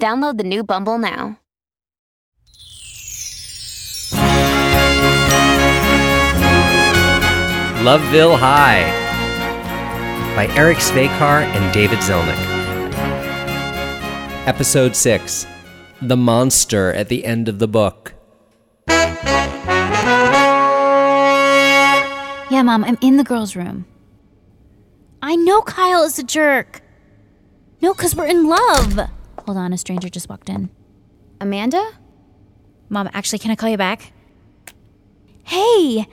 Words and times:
Download 0.00 0.38
the 0.38 0.44
new 0.44 0.64
Bumble 0.64 0.96
now. 0.96 1.38
Loveville 7.84 8.38
High 8.38 8.84
by 10.34 10.46
Eric 10.56 10.78
Svejcar 10.78 11.42
and 11.42 11.74
David 11.74 11.98
Zellnik. 11.98 12.38
Episode 14.46 14.96
6 14.96 15.46
The 16.00 16.16
Monster 16.16 16.94
at 16.94 17.10
the 17.10 17.26
End 17.26 17.46
of 17.46 17.58
the 17.58 17.68
Book. 17.68 18.14
Yeah, 22.48 22.62
Mom, 22.64 22.84
I'm 22.84 22.96
in 23.02 23.18
the 23.18 23.24
girls' 23.24 23.54
room. 23.54 23.84
I 25.20 25.36
know 25.36 25.60
Kyle 25.60 26.04
is 26.04 26.18
a 26.18 26.24
jerk. 26.24 26.80
No, 27.82 27.92
because 27.92 28.16
we're 28.16 28.24
in 28.24 28.48
love. 28.48 29.10
Hold 29.46 29.58
on, 29.58 29.72
a 29.72 29.78
stranger 29.78 30.08
just 30.08 30.28
walked 30.28 30.48
in. 30.48 30.70
Amanda? 31.40 31.82
Mom, 32.88 33.08
actually, 33.12 33.38
can 33.38 33.50
I 33.50 33.56
call 33.56 33.68
you 33.68 33.76
back? 33.76 34.12
Hey, 35.44 36.06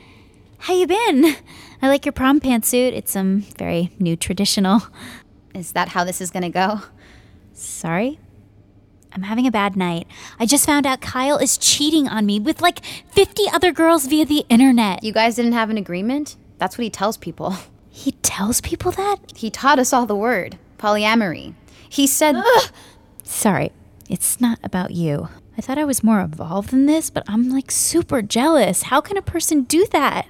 how 0.59 0.73
you 0.73 0.87
been? 0.87 1.35
I 1.81 1.87
like 1.87 2.05
your 2.05 2.13
prom 2.13 2.39
pantsuit. 2.39 2.93
It's 2.93 3.15
um 3.15 3.41
very 3.57 3.91
new 3.99 4.15
traditional. 4.15 4.81
Is 5.53 5.73
that 5.73 5.89
how 5.89 6.03
this 6.03 6.21
is 6.21 6.31
gonna 6.31 6.49
go? 6.49 6.81
Sorry? 7.53 8.19
I'm 9.13 9.23
having 9.23 9.47
a 9.47 9.51
bad 9.51 9.75
night. 9.75 10.07
I 10.39 10.45
just 10.45 10.65
found 10.65 10.85
out 10.85 11.01
Kyle 11.01 11.37
is 11.37 11.57
cheating 11.57 12.07
on 12.07 12.25
me 12.25 12.39
with 12.39 12.61
like 12.61 12.83
50 12.85 13.49
other 13.51 13.71
girls 13.71 14.05
via 14.05 14.25
the 14.25 14.45
internet. 14.49 15.03
You 15.03 15.11
guys 15.11 15.35
didn't 15.35 15.53
have 15.53 15.69
an 15.69 15.77
agreement? 15.77 16.35
That's 16.59 16.77
what 16.77 16.83
he 16.83 16.89
tells 16.89 17.17
people. 17.17 17.55
He 17.89 18.11
tells 18.21 18.61
people 18.61 18.91
that? 18.91 19.17
He 19.35 19.49
taught 19.49 19.79
us 19.79 19.91
all 19.91 20.05
the 20.05 20.15
word 20.15 20.59
polyamory. 20.77 21.55
He 21.89 22.05
said. 22.05 22.35
Sorry, 23.27 23.71
it's 24.09 24.39
not 24.39 24.57
about 24.63 24.91
you. 24.91 25.27
I 25.57 25.61
thought 25.61 25.77
I 25.77 25.83
was 25.83 26.03
more 26.03 26.21
evolved 26.21 26.69
than 26.69 26.85
this, 26.85 27.09
but 27.09 27.23
I'm 27.27 27.49
like 27.49 27.71
super 27.71 28.21
jealous. 28.21 28.83
How 28.83 29.01
can 29.01 29.17
a 29.17 29.21
person 29.21 29.63
do 29.63 29.85
that? 29.91 30.27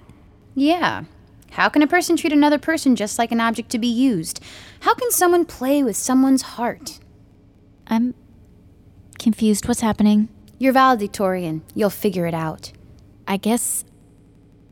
Yeah. 0.56 1.04
How 1.52 1.70
can 1.70 1.84
a 1.84 1.88
person 1.88 2.18
treat 2.18 2.34
another 2.34 2.58
person 2.58 2.96
just 2.96 3.20
like 3.20 3.32
an 3.32 3.40
object 3.40 3.70
to 3.70 3.80
be 3.80 3.88
used? 3.88 4.44
How 4.82 4.96
can 4.96 5.12
someone 5.12 5.46
play 5.46 5.84
with 5.84 5.96
someone's 5.96 6.42
heart? 6.42 7.00
I'm 7.88 8.16
confused. 9.20 9.68
What's 9.68 9.82
happening? 9.82 10.28
You're 10.58 10.74
valedictorian. 10.74 11.62
You'll 11.76 11.92
figure 11.92 12.26
it 12.26 12.34
out. 12.34 12.72
I 13.28 13.38
guess 13.38 13.86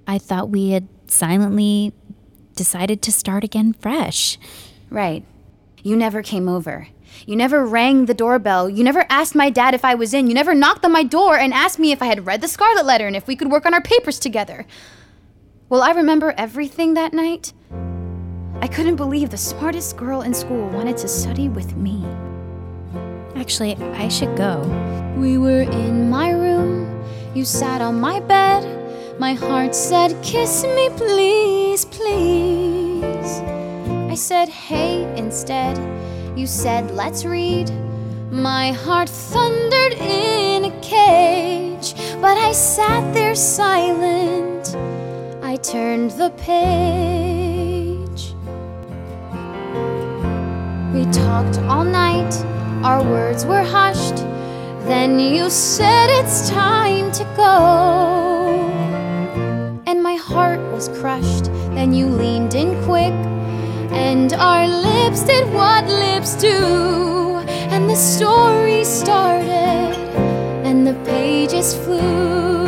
I 0.08 0.18
thought 0.18 0.50
we 0.50 0.72
had 0.72 0.88
silently 1.08 1.94
decided 2.56 3.04
to 3.04 3.12
start 3.12 3.44
again 3.44 3.74
fresh. 3.74 4.40
Right. 4.90 5.24
You 5.84 5.96
never 5.96 6.24
came 6.24 6.50
over. 6.50 6.88
You 7.26 7.36
never 7.36 7.66
rang 7.66 8.06
the 8.06 8.14
doorbell. 8.14 8.70
You 8.70 8.84
never 8.84 9.06
asked 9.10 9.36
my 9.36 9.50
dad 9.50 9.74
if 9.74 9.86
I 9.86 9.96
was 9.96 10.14
in. 10.14 10.28
You 10.28 10.34
never 10.34 10.54
knocked 10.54 10.86
on 10.86 10.92
my 10.92 11.04
door 11.04 11.38
and 11.38 11.54
asked 11.54 11.80
me 11.80 11.92
if 11.92 12.02
I 12.02 12.08
had 12.08 12.26
read 12.26 12.42
the 12.42 12.48
Scarlet 12.48 12.86
Letter 12.86 13.08
and 13.08 13.16
if 13.16 13.28
we 13.28 13.36
could 13.36 13.52
work 13.52 13.66
on 13.66 13.74
our 13.74 13.82
papers 13.82 14.20
together. 14.20 14.66
Will 15.70 15.82
I 15.82 15.92
remember 15.92 16.34
everything 16.38 16.94
that 16.94 17.14
night? 17.14 17.54
I 18.62 18.68
couldn't 18.68 18.96
believe 18.96 19.30
the 19.30 19.38
smartest 19.38 19.98
girl 19.98 20.22
in 20.22 20.34
school 20.34 20.70
wanted 20.70 20.98
to 20.98 21.08
study 21.08 21.50
with 21.50 21.76
me. 21.76 22.06
Actually, 23.36 23.76
I 23.76 24.08
should 24.08 24.36
go. 24.38 24.62
We 25.18 25.38
were 25.38 25.62
in 25.62 26.10
my 26.10 26.32
room. 26.32 27.04
You 27.34 27.46
sat 27.46 27.82
on 27.82 28.00
my 28.00 28.20
bed. 28.20 29.20
My 29.20 29.34
heart 29.34 29.76
said, 29.76 30.22
Kiss 30.24 30.64
me, 30.64 30.90
please, 30.96 31.86
please. 31.86 33.40
I 34.12 34.16
said, 34.16 34.50
Hey, 34.50 35.04
instead. 35.18 35.78
You 36.36 36.48
said, 36.48 36.92
Let's 36.92 37.24
read. 37.24 37.72
My 38.30 38.74
heart 38.74 39.08
thundered 39.08 39.94
in 39.94 40.66
a 40.66 40.82
cage, 40.82 41.94
but 42.20 42.38
I 42.38 42.52
sat 42.52 43.14
there 43.14 43.36
silent. 43.36 44.76
I 45.42 45.56
turned 45.56 46.12
the 46.12 46.32
page. 46.32 48.34
We 50.94 51.10
talked 51.14 51.58
all 51.70 51.86
night, 51.86 52.36
our 52.84 53.02
words 53.02 53.46
were 53.46 53.64
hushed. 53.64 54.18
Then 54.88 55.20
you 55.20 55.50
said 55.50 56.10
it's 56.10 56.50
time 56.50 57.14
to 57.14 57.24
go. 57.38 58.60
And 59.88 60.04
my 60.04 60.16
heart 60.16 60.60
was 60.74 60.90
crushed. 61.00 61.46
Then 61.76 61.94
you 61.94 62.08
leaned 62.08 62.56
in 62.56 62.84
quick, 62.84 63.14
and 63.92 64.34
our 64.34 64.68
lips 64.68 65.24
did 65.24 65.52
what 65.54 65.86
lips 65.86 66.36
do. 66.36 67.38
And 67.74 67.90
the 67.90 67.96
story 67.96 68.84
started, 68.84 69.96
and 70.64 70.86
the 70.88 70.94
pages 71.06 71.76
flew. 71.76 72.66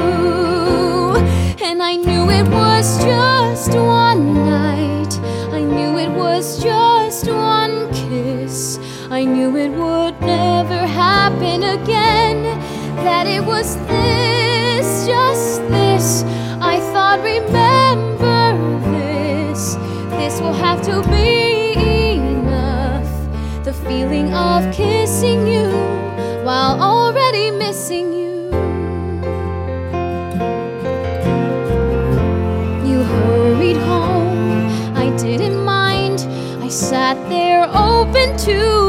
And 1.61 1.81
I 1.81 1.95
knew 1.95 2.29
it 2.29 2.47
was 2.47 3.03
just 3.03 3.73
one 3.75 4.33
night. 4.33 5.13
I 5.51 5.61
knew 5.61 5.97
it 5.97 6.09
was 6.09 6.61
just 6.61 7.27
one 7.27 7.91
kiss. 7.93 8.79
I 9.09 9.23
knew 9.23 9.55
it 9.57 9.69
would 9.69 10.19
never 10.21 10.85
happen 10.85 11.63
again. 11.63 12.43
That 13.03 13.27
it 13.27 13.43
was 13.43 13.77
this, 13.87 14.36
to 20.87 21.01
be 21.09 21.73
enough. 22.15 23.11
The 23.65 23.73
feeling 23.73 24.33
of 24.33 24.73
kissing 24.73 25.45
you 25.45 25.67
while 26.45 26.81
already 26.81 27.51
missing 27.51 28.13
you. 28.13 28.45
You 32.89 33.03
hurried 33.03 33.75
home, 33.75 34.95
I 34.95 35.13
didn't 35.17 35.61
mind. 35.61 36.21
I 36.63 36.69
sat 36.69 37.17
there 37.27 37.67
open 37.75 38.37
to 38.47 38.86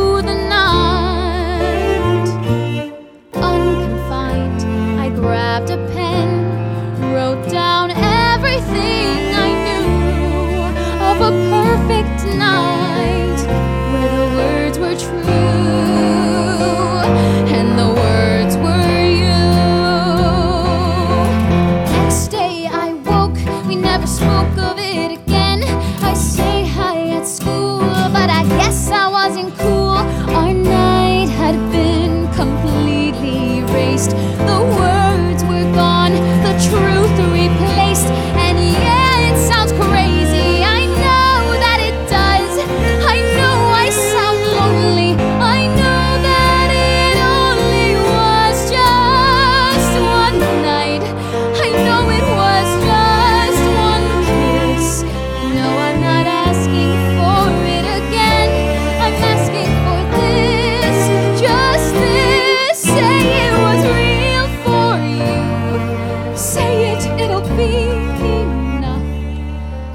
be 67.58 67.90
enough. 68.30 69.02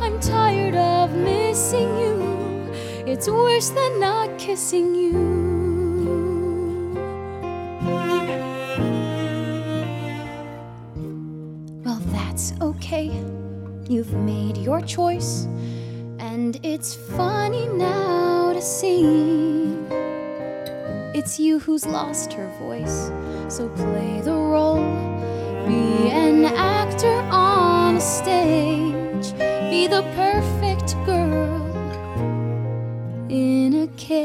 I'm 0.04 0.20
tired 0.20 0.76
of 0.76 1.16
missing 1.16 1.98
you. 1.98 2.74
It's 3.08 3.30
worse 3.30 3.70
than 3.70 4.02
not 4.02 4.38
kissing 4.38 4.94
you. 4.94 5.14
Well, 11.86 12.02
that's 12.08 12.54
okay. 12.60 13.08
You've 13.88 14.14
made 14.14 14.58
your 14.58 14.82
choice, 14.82 15.46
and 16.20 16.60
it's 16.64 16.94
funny 16.94 17.68
now 17.68 18.52
to 18.52 18.62
see. 18.62 19.06
It's 21.16 21.40
you 21.40 21.60
who's 21.60 21.86
lost 21.86 22.34
her 22.34 22.50
voice, 22.60 23.10
so 23.48 23.70
play 23.70 24.20
the 24.20 24.34
role, 24.34 24.84
be 25.66 26.10
an 26.10 26.44
actor. 26.44 26.73
Be 29.84 29.90
the 29.90 30.04
perfect 30.16 30.96
girl 31.06 31.62
in 33.30 33.74
a 33.84 33.88
cage. 33.98 34.24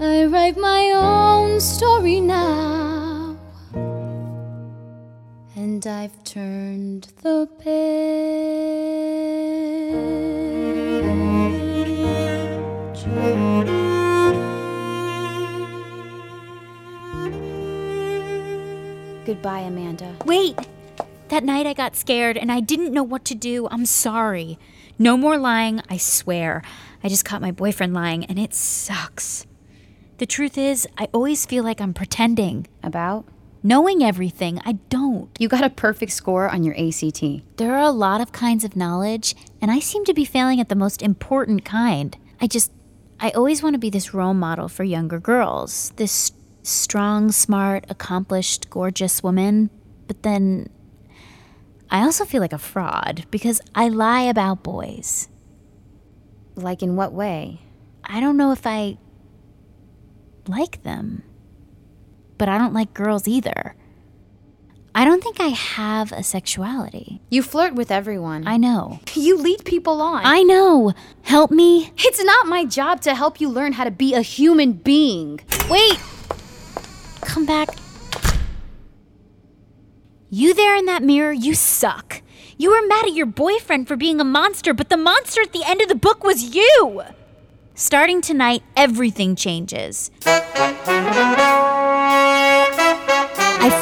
I 0.00 0.24
write 0.26 0.56
my 0.56 0.90
own 0.96 1.60
story 1.60 2.20
now, 2.20 3.36
and 5.54 5.86
I've 5.86 6.24
turned 6.24 7.12
the 7.22 7.48
page. 7.60 7.84
Goodbye, 19.24 19.60
Amanda. 19.60 20.14
Wait! 20.26 20.58
That 21.34 21.42
night 21.42 21.66
I 21.66 21.72
got 21.72 21.96
scared 21.96 22.36
and 22.36 22.52
I 22.52 22.60
didn't 22.60 22.92
know 22.92 23.02
what 23.02 23.24
to 23.24 23.34
do. 23.34 23.66
I'm 23.68 23.86
sorry. 23.86 24.56
No 25.00 25.16
more 25.16 25.36
lying, 25.36 25.82
I 25.90 25.96
swear. 25.96 26.62
I 27.02 27.08
just 27.08 27.24
caught 27.24 27.40
my 27.40 27.50
boyfriend 27.50 27.92
lying 27.92 28.24
and 28.26 28.38
it 28.38 28.54
sucks. 28.54 29.44
The 30.18 30.26
truth 30.26 30.56
is, 30.56 30.86
I 30.96 31.08
always 31.12 31.44
feel 31.44 31.64
like 31.64 31.80
I'm 31.80 31.92
pretending. 31.92 32.68
About? 32.84 33.26
Knowing 33.64 34.00
everything, 34.00 34.60
I 34.64 34.74
don't. 34.90 35.28
You 35.40 35.48
got 35.48 35.64
a 35.64 35.70
perfect 35.70 36.12
score 36.12 36.48
on 36.48 36.62
your 36.62 36.76
ACT. 36.76 37.24
There 37.56 37.74
are 37.74 37.82
a 37.82 37.90
lot 37.90 38.20
of 38.20 38.30
kinds 38.30 38.62
of 38.62 38.76
knowledge, 38.76 39.34
and 39.60 39.72
I 39.72 39.80
seem 39.80 40.04
to 40.04 40.14
be 40.14 40.24
failing 40.24 40.60
at 40.60 40.68
the 40.68 40.76
most 40.76 41.02
important 41.02 41.64
kind. 41.64 42.16
I 42.40 42.46
just, 42.46 42.70
I 43.18 43.30
always 43.30 43.60
want 43.60 43.74
to 43.74 43.80
be 43.80 43.90
this 43.90 44.14
role 44.14 44.34
model 44.34 44.68
for 44.68 44.84
younger 44.84 45.18
girls. 45.18 45.92
This 45.96 46.30
strong, 46.62 47.32
smart, 47.32 47.86
accomplished, 47.88 48.70
gorgeous 48.70 49.20
woman. 49.20 49.70
But 50.06 50.22
then 50.22 50.68
I 51.94 52.00
also 52.02 52.24
feel 52.24 52.40
like 52.40 52.52
a 52.52 52.58
fraud 52.58 53.24
because 53.30 53.60
I 53.72 53.86
lie 53.88 54.22
about 54.22 54.64
boys. 54.64 55.28
Like, 56.56 56.82
in 56.82 56.96
what 56.96 57.12
way? 57.12 57.60
I 58.02 58.18
don't 58.18 58.36
know 58.36 58.50
if 58.50 58.66
I 58.66 58.98
like 60.48 60.82
them, 60.82 61.22
but 62.36 62.48
I 62.48 62.58
don't 62.58 62.74
like 62.74 62.94
girls 62.94 63.28
either. 63.28 63.76
I 64.92 65.04
don't 65.04 65.22
think 65.22 65.38
I 65.38 65.46
have 65.46 66.10
a 66.10 66.24
sexuality. 66.24 67.22
You 67.30 67.44
flirt 67.44 67.76
with 67.76 67.92
everyone. 67.92 68.48
I 68.48 68.56
know. 68.56 68.98
You 69.14 69.36
lead 69.38 69.64
people 69.64 70.02
on. 70.02 70.22
I 70.26 70.42
know. 70.42 70.94
Help 71.22 71.52
me. 71.52 71.92
It's 71.96 72.22
not 72.24 72.48
my 72.48 72.64
job 72.64 73.02
to 73.02 73.14
help 73.14 73.40
you 73.40 73.48
learn 73.48 73.72
how 73.72 73.84
to 73.84 73.92
be 73.92 74.14
a 74.14 74.20
human 74.20 74.72
being. 74.72 75.38
Wait! 75.70 76.00
Come 77.20 77.46
back. 77.46 77.68
You 80.36 80.52
there 80.52 80.74
in 80.74 80.86
that 80.86 81.04
mirror, 81.04 81.32
you 81.32 81.54
suck. 81.54 82.20
You 82.58 82.72
were 82.72 82.84
mad 82.88 83.04
at 83.06 83.14
your 83.14 83.24
boyfriend 83.24 83.86
for 83.86 83.94
being 83.94 84.20
a 84.20 84.24
monster, 84.24 84.74
but 84.74 84.88
the 84.88 84.96
monster 84.96 85.42
at 85.42 85.52
the 85.52 85.62
end 85.64 85.80
of 85.80 85.86
the 85.86 85.94
book 85.94 86.24
was 86.24 86.56
you! 86.56 87.04
Starting 87.76 88.20
tonight, 88.20 88.64
everything 88.76 89.36
changes. 89.36 90.10
I 90.26 90.40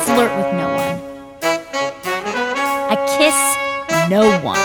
flirt 0.05 0.37
with 0.37 0.53
no 0.53 0.69
one. 0.77 1.01
I 2.91 2.97
kiss 3.17 4.11
no 4.11 4.39
one. 4.45 4.62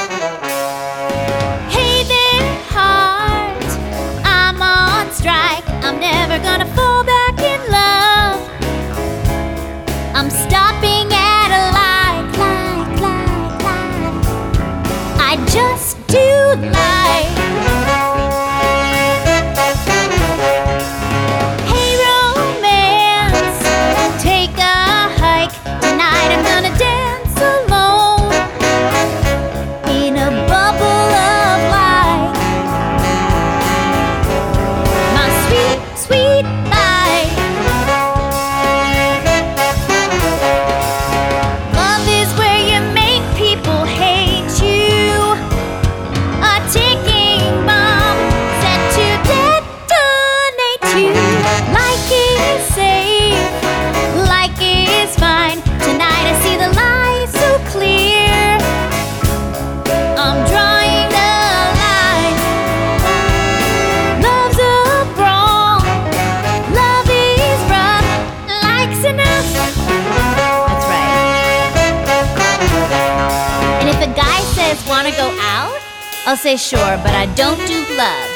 Guy 74.16 74.40
says, 74.56 74.78
wanna 74.88 75.12
go 75.12 75.30
out? 75.42 75.80
I'll 76.26 76.38
say 76.38 76.58
sure, 76.58 76.98
but 77.04 77.16
I 77.16 77.26
don't 77.36 77.58
do 77.68 77.80
love. 77.96 78.30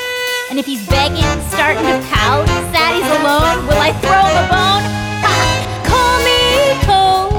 And 0.50 0.60
if 0.60 0.66
he's 0.66 0.86
begging, 0.88 1.24
starting 1.52 1.84
to 1.84 2.00
pout, 2.08 2.48
sad 2.72 2.96
he's 2.96 3.12
alone, 3.20 3.68
will 3.68 3.80
I 3.80 3.92
throw 4.04 4.24
him 4.28 4.36
a 4.40 4.48
bone? 4.52 4.84
Call 5.92 6.18
me 6.28 6.76
cold, 6.88 7.32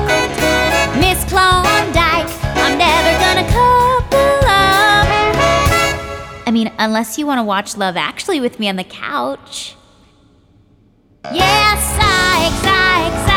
Miss 1.00 1.24
Klondike. 1.28 2.28
I'm 2.56 2.78
never 2.78 3.12
gonna 3.20 3.46
couple 3.48 4.48
up. 4.48 5.08
I 6.46 6.50
mean, 6.52 6.70
unless 6.78 7.18
you 7.18 7.26
wanna 7.26 7.44
watch 7.44 7.76
Love 7.76 7.96
Actually 7.96 8.40
with 8.40 8.58
me 8.58 8.68
on 8.68 8.76
the 8.76 8.84
couch. 8.84 9.76
Yes, 11.32 11.80
psych, 11.96 12.52
psych, 12.62 13.26
psych. 13.26 13.31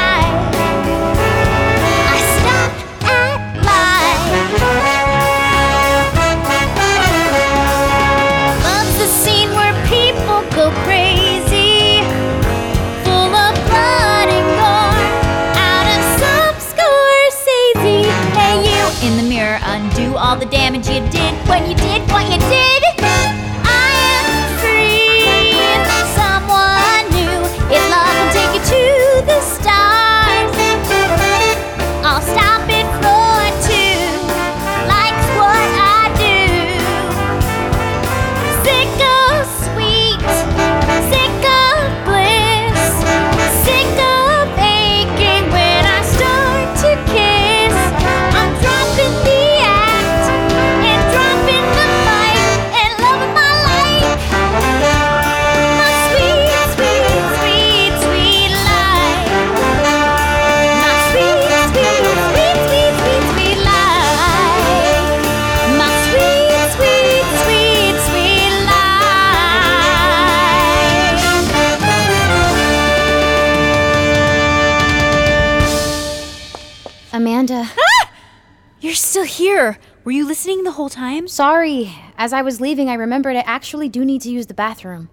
Whole 80.76 80.90
time? 80.90 81.28
Sorry. 81.28 81.94
As 82.18 82.34
I 82.34 82.42
was 82.42 82.62
leaving, 82.62 82.90
I 82.90 82.94
remembered 82.94 83.36
I 83.36 83.40
actually 83.42 83.90
do 83.90 84.06
need 84.06 84.22
to 84.22 84.30
use 84.30 84.46
the 84.46 84.54
bathroom. 84.54 85.10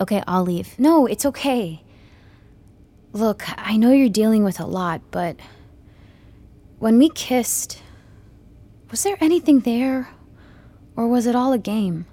Okay, 0.00 0.22
I'll 0.26 0.44
leave. 0.44 0.78
No, 0.78 1.06
it's 1.06 1.26
okay. 1.26 1.82
Look, 3.12 3.42
I 3.58 3.76
know 3.76 3.92
you're 3.92 4.08
dealing 4.08 4.44
with 4.44 4.60
a 4.60 4.66
lot, 4.66 5.02
but 5.10 5.36
when 6.78 6.96
we 6.96 7.10
kissed, 7.10 7.82
was 8.90 9.02
there 9.02 9.18
anything 9.20 9.60
there? 9.60 10.08
Or 10.96 11.06
was 11.06 11.26
it 11.26 11.36
all 11.36 11.52
a 11.52 11.58
game? 11.58 12.06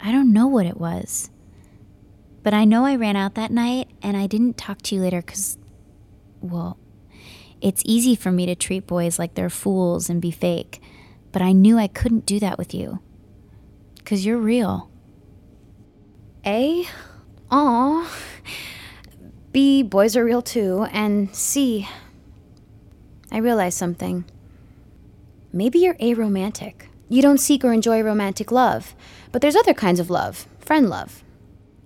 I 0.00 0.12
don't 0.12 0.32
know 0.32 0.46
what 0.46 0.66
it 0.66 0.78
was. 0.78 1.30
But 2.42 2.54
I 2.54 2.64
know 2.64 2.86
I 2.86 2.96
ran 2.96 3.16
out 3.16 3.34
that 3.34 3.50
night 3.50 3.88
and 4.02 4.16
I 4.16 4.26
didn't 4.26 4.56
talk 4.56 4.80
to 4.82 4.94
you 4.94 5.02
later 5.02 5.20
because, 5.20 5.58
well, 6.40 6.78
it's 7.60 7.82
easy 7.84 8.14
for 8.14 8.32
me 8.32 8.46
to 8.46 8.54
treat 8.54 8.86
boys 8.86 9.18
like 9.18 9.34
they're 9.34 9.50
fools 9.50 10.08
and 10.08 10.22
be 10.22 10.30
fake. 10.30 10.80
But 11.32 11.42
I 11.42 11.52
knew 11.52 11.78
I 11.78 11.86
couldn't 11.86 12.26
do 12.26 12.40
that 12.40 12.58
with 12.58 12.74
you. 12.74 13.00
Because 13.96 14.26
you're 14.26 14.38
real. 14.38 14.90
A? 16.44 16.86
Aw. 17.50 18.16
B, 19.52 19.82
boys 19.82 20.16
are 20.16 20.24
real 20.24 20.42
too. 20.42 20.86
And 20.92 21.34
C, 21.34 21.88
I 23.30 23.38
realized 23.38 23.78
something. 23.78 24.24
Maybe 25.52 25.80
you're 25.80 25.94
aromantic. 25.94 26.86
You 27.08 27.22
don't 27.22 27.38
seek 27.38 27.64
or 27.64 27.72
enjoy 27.72 28.02
romantic 28.02 28.52
love, 28.52 28.94
but 29.32 29.42
there's 29.42 29.56
other 29.56 29.74
kinds 29.74 29.98
of 29.98 30.10
love, 30.10 30.46
friend 30.60 30.88
love. 30.88 31.24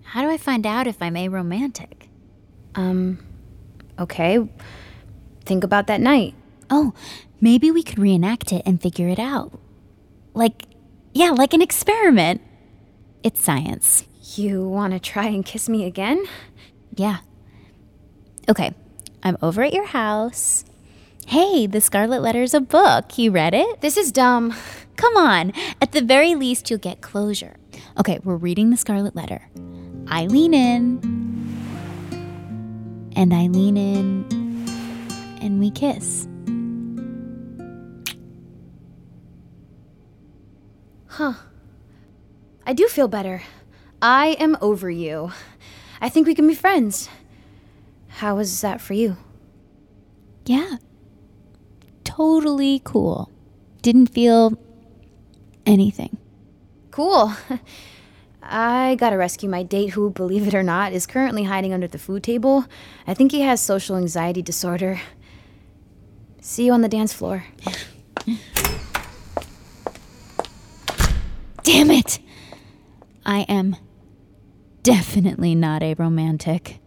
How 0.03 0.23
do 0.23 0.29
I 0.29 0.37
find 0.37 0.67
out 0.67 0.87
if 0.87 1.01
I'm 1.01 1.15
aromantic? 1.15 2.09
Um, 2.75 3.25
okay. 3.99 4.47
Think 5.45 5.65
about 5.65 5.87
that 5.87 6.01
night. 6.01 6.35
Oh, 6.71 6.95
maybe 7.41 7.71
we 7.71 7.83
could 7.83 7.99
reenact 7.99 8.53
it 8.53 8.63
and 8.65 8.81
figure 8.81 9.09
it 9.09 9.19
out. 9.19 9.59
Like, 10.35 10.65
yeah, 11.13 11.31
like 11.31 11.55
an 11.55 11.63
experiment. 11.63 12.41
It's 13.23 13.41
science. 13.41 14.05
You 14.37 14.67
want 14.67 14.93
to 14.93 14.99
try 14.99 15.27
and 15.27 15.45
kiss 15.45 15.69
me 15.69 15.85
again? 15.85 16.25
Yeah. 16.95 17.19
Okay, 18.49 18.75
I'm 19.23 19.39
over 19.41 19.63
at 19.63 19.73
your 19.73 19.87
house. 19.87 20.65
Hey, 21.27 21.67
The 21.67 21.81
Scarlet 21.81 22.21
Letter's 22.21 22.53
a 22.53 22.61
book. 22.61 23.17
You 23.17 23.31
read 23.31 23.55
it? 23.55 23.81
This 23.81 23.97
is 23.97 24.13
dumb. 24.13 24.55
Come 24.97 25.17
on. 25.17 25.53
At 25.81 25.93
the 25.93 26.03
very 26.03 26.35
least, 26.35 26.69
you'll 26.69 26.79
get 26.79 27.01
closure. 27.01 27.57
Okay, 27.99 28.19
we're 28.25 28.37
reading 28.37 28.71
The 28.71 28.77
Scarlet 28.77 29.17
Letter. 29.17 29.49
I 30.09 30.27
lean 30.27 30.53
in, 30.53 31.01
and 33.17 33.33
I 33.33 33.47
lean 33.47 33.77
in, 33.77 34.27
and 35.41 35.61
we 35.61 35.71
kiss. 35.71 36.29
Huh. 41.17 41.35
I 42.67 42.73
do 42.73 42.89
feel 42.89 43.07
better. 43.07 43.43
I 44.03 44.37
am 44.41 44.59
over 44.61 44.91
you. 44.91 45.31
I 46.01 46.09
think 46.09 46.27
we 46.27 46.35
can 46.35 46.49
be 46.49 46.57
friends. 46.57 47.09
How 48.09 48.35
was 48.35 48.61
that 48.63 48.81
for 48.81 48.95
you? 48.95 49.17
Yeah. 50.45 50.79
Totally 52.03 52.81
cool. 52.83 53.31
Didn't 53.81 54.09
feel 54.09 54.59
anything. 55.65 56.17
Cool. 56.91 57.33
I 58.43 58.97
gotta 58.97 59.17
rescue 59.17 59.49
my 59.49 59.63
date, 59.63 59.91
who, 59.91 60.11
believe 60.11 60.49
it 60.49 60.55
or 60.55 60.65
not, 60.65 60.93
is 60.93 61.07
currently 61.07 61.45
hiding 61.45 61.73
under 61.73 61.87
the 61.87 61.97
food 61.97 62.25
table. 62.25 62.65
I 63.07 63.15
think 63.15 63.31
he 63.31 63.43
has 63.43 63.61
social 63.61 63.97
anxiety 63.97 64.43
disorder. 64.43 65.01
See 66.41 66.67
you 66.67 66.73
on 66.73 66.83
the 66.83 66.89
dance 66.89 67.13
floor. 67.13 67.45
Damn 71.75 71.91
it! 71.91 72.21
I 73.27 73.41
am 73.49 73.75
definitely 74.85 75.57
not 75.57 75.83
aromantic. 75.83 76.79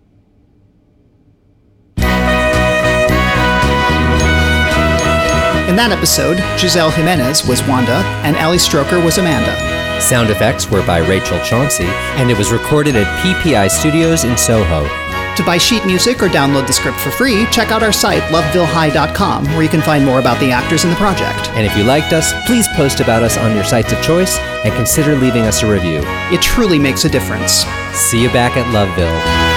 In 5.68 5.76
that 5.76 5.90
episode, 5.92 6.38
Giselle 6.58 6.90
Jimenez 6.90 7.46
was 7.50 7.62
Wanda 7.68 7.98
and 8.24 8.38
Ali 8.38 8.56
Stroker 8.56 9.04
was 9.04 9.18
Amanda. 9.18 10.00
Sound 10.00 10.30
effects 10.30 10.72
were 10.72 10.88
by 10.88 11.00
Rachel 11.00 11.44
Chauncey, 11.44 11.84
and 12.16 12.32
it 12.32 12.38
was 12.38 12.54
recorded 12.54 12.96
at 12.96 13.08
PPI 13.26 13.70
Studios 13.70 14.24
in 14.24 14.38
Soho. 14.38 15.07
To 15.38 15.44
buy 15.44 15.60
sheet 15.60 15.86
music 15.86 16.24
or 16.24 16.30
download 16.30 16.66
the 16.66 16.74
script 16.74 17.00
for 17.00 17.12
free, 17.12 17.46
check 17.52 17.70
out 17.70 17.84
our 17.84 17.92
site, 17.92 18.24
lovevillehigh.com, 18.34 19.46
where 19.46 19.62
you 19.62 19.70
can 19.70 19.84
find 19.84 20.04
more 20.04 20.20
about 20.20 20.40
the 20.40 20.52
actors 20.52 20.84
in 20.84 20.90
the 20.90 20.96
project. 20.96 21.50
And 21.50 21.64
if 21.64 21.78
you 21.78 21.84
liked 21.84 22.12
us, 22.12 22.34
please 22.48 22.68
post 22.76 23.02
about 23.02 23.22
us 23.22 23.38
on 23.38 23.54
your 23.54 23.64
sites 23.64 23.94
of 23.94 24.02
choice 24.02 24.40
and 24.66 24.74
consider 24.74 25.16
leaving 25.16 25.44
us 25.44 25.62
a 25.62 25.72
review. 25.72 26.02
It 26.32 26.42
truly 26.42 26.80
makes 26.80 27.06
a 27.06 27.10
difference. 27.10 27.66
See 27.94 28.20
you 28.20 28.30
back 28.30 28.58
at 28.58 28.66
Loveville. 28.74 29.57